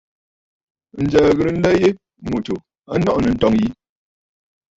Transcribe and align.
Ǹjə̀ə̀ 1.09 1.33
ghɨ̀rə 1.37 1.51
nlɛ 1.55 1.69
yi 1.81 1.89
ŋù 2.27 2.37
tsù 2.45 2.55
a 2.91 2.93
nɔʼɔ̀ 3.03 3.19
nɨ̂ 3.23 3.33
ǹtɔ̀ŋə̂ 3.35 3.59
yi. 3.61 3.67